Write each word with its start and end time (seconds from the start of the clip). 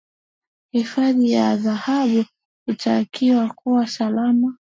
hifadhi 0.71 1.31
ya 1.31 1.55
dhahabu 1.57 2.25
inatakiwa 2.67 3.49
kuwa 3.53 3.87
salama 3.87 4.57